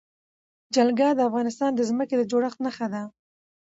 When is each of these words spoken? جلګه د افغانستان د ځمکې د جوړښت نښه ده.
جلګه 0.75 1.07
د 1.15 1.19
افغانستان 1.29 1.71
د 1.75 1.81
ځمکې 1.89 2.15
د 2.17 2.21
جوړښت 2.31 2.59
نښه 2.65 2.87
ده. 2.93 3.01